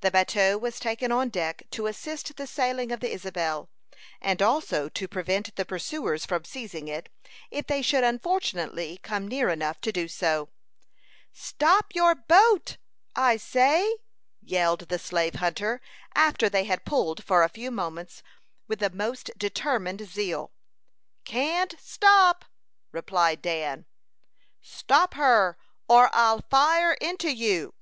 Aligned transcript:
The 0.00 0.10
bateau 0.10 0.56
was 0.56 0.80
taken 0.80 1.12
on 1.12 1.28
deck 1.28 1.64
to 1.72 1.86
assist 1.86 2.34
the 2.38 2.46
sailing 2.46 2.90
of 2.92 3.00
the 3.00 3.12
Isabel, 3.12 3.68
and 4.22 4.40
also 4.40 4.88
to 4.88 5.06
prevent 5.06 5.54
the 5.56 5.66
pursuers 5.66 6.24
from 6.24 6.46
seizing 6.46 6.88
it, 6.88 7.10
if 7.50 7.66
they 7.66 7.82
should 7.82 8.02
unfortunately 8.02 8.98
come 9.02 9.28
near 9.28 9.50
enough 9.50 9.82
to 9.82 9.92
do 9.92 10.08
so. 10.08 10.48
"Stop 11.34 11.94
your 11.94 12.14
boat, 12.14 12.78
I 13.14 13.36
say," 13.36 13.98
yelled 14.40 14.88
the 14.88 14.98
slave 14.98 15.34
hunter, 15.34 15.82
after 16.14 16.48
they 16.48 16.64
had 16.64 16.86
pulled 16.86 17.22
for 17.22 17.42
a 17.42 17.50
few 17.50 17.70
moments 17.70 18.22
with 18.66 18.78
the 18.78 18.88
most 18.88 19.30
determined 19.36 20.00
zeal. 20.08 20.52
"Can't 21.26 21.74
stop!" 21.78 22.46
replied 22.92 23.42
Dan. 23.42 23.84
"Stop 24.62 25.12
her, 25.12 25.58
or 25.86 26.08
I'll 26.14 26.40
fire 26.48 26.94
into 26.94 27.28
you!" 27.30 27.74